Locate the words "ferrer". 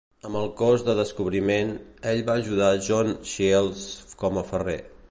4.53-4.79